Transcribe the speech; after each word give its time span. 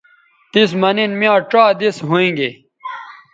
تس 0.51 0.69
مہ 0.81 0.89
نن 0.95 1.11
میاں 1.19 1.39
ڇا 1.49 1.65
دس 1.79 1.97
ھوینگے 2.07 2.49